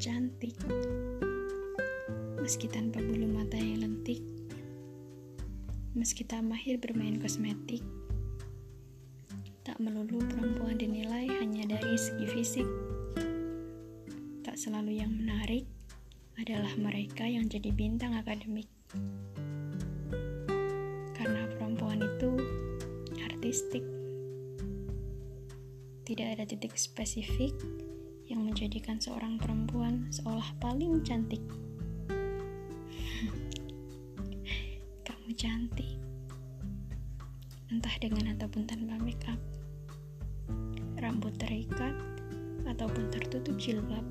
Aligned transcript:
cantik. 0.00 0.56
Meski 2.40 2.72
tanpa 2.72 3.04
bulu 3.04 3.28
mata 3.28 3.60
yang 3.60 3.84
lentik, 3.84 4.24
meski 5.92 6.24
tak 6.24 6.40
mahir 6.40 6.80
bermain 6.80 7.20
kosmetik, 7.20 7.84
tak 9.60 9.76
melulu 9.76 10.24
perempuan 10.24 10.80
dinilai 10.80 11.28
hanya 11.44 11.76
dari 11.76 12.00
segi 12.00 12.26
fisik. 12.32 12.68
Tak 14.40 14.56
selalu 14.56 15.04
yang 15.04 15.12
menarik 15.12 15.68
adalah 16.40 16.72
mereka 16.80 17.28
yang 17.28 17.44
jadi 17.44 17.68
bintang 17.68 18.16
akademik. 18.16 18.72
Karena 21.12 21.44
perempuan 21.60 22.00
itu 22.00 22.40
artistik. 23.20 23.84
Tidak 26.08 26.40
ada 26.40 26.48
titik 26.48 26.72
spesifik 26.80 27.52
yang 28.30 28.46
menjadikan 28.46 29.02
seorang 29.02 29.42
perempuan 29.42 30.06
seolah 30.14 30.46
paling 30.62 31.02
cantik. 31.02 31.42
cantik, 35.40 35.88
entah 37.72 37.96
dengan 37.96 38.36
ataupun 38.36 38.68
tanpa 38.68 39.00
make 39.00 39.24
up, 39.24 39.40
rambut 41.00 41.32
terikat 41.40 41.96
ataupun 42.68 43.08
tertutup 43.08 43.56
jilbab, 43.56 44.04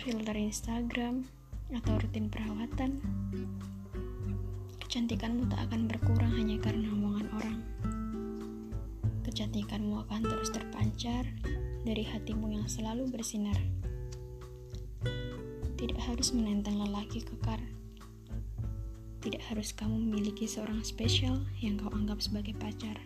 filter 0.00 0.34
Instagram 0.34 1.28
atau 1.74 2.00
rutin 2.00 2.32
perawatan. 2.32 2.96
Kecantikanmu 4.80 5.52
tak 5.52 5.68
akan 5.68 5.84
berkurang 5.84 6.32
hanya 6.32 6.56
karena 6.56 6.88
omongan 6.88 7.28
orang. 7.36 7.58
Kecantikanmu 9.28 10.00
akan 10.08 10.20
terus 10.32 10.48
terpancar 10.48 11.28
dari 11.82 12.06
hatimu 12.06 12.50
yang 12.50 12.66
selalu 12.70 13.10
bersinar. 13.10 13.58
Tidak 15.78 15.98
harus 15.98 16.30
menenteng 16.30 16.78
lelaki 16.78 17.22
kekar 17.22 17.58
tidak 19.22 19.38
harus 19.46 19.70
kamu 19.70 20.02
memiliki 20.02 20.50
seorang 20.50 20.82
spesial 20.82 21.38
yang 21.62 21.78
kau 21.78 21.86
anggap 21.94 22.18
sebagai 22.18 22.58
pacar. 22.58 22.98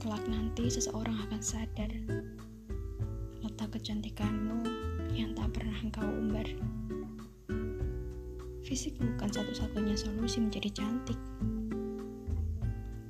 Kelak 0.00 0.24
nanti 0.24 0.72
seseorang 0.72 1.20
akan 1.28 1.40
sadar 1.44 1.92
letak 3.44 3.68
kecantikanmu 3.76 4.64
yang 5.12 5.36
tak 5.36 5.52
pernah 5.52 5.76
engkau 5.84 6.08
umbar. 6.08 6.48
Fisik 8.64 8.96
bukan 8.96 9.28
satu-satunya 9.28 9.92
solusi 10.00 10.40
menjadi 10.40 10.80
cantik. 10.80 11.20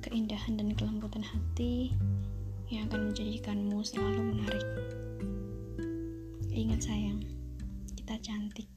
Keindahan 0.03 0.59
dan 0.59 0.75
kelembutan 0.75 1.23
hati 1.23 1.95
yang 2.71 2.87
akan 2.87 3.11
menjadikanmu 3.11 3.83
selalu 3.83 4.31
menarik. 4.31 4.67
Ingat 6.55 6.87
sayang, 6.87 7.19
kita 7.99 8.15
cantik. 8.23 8.71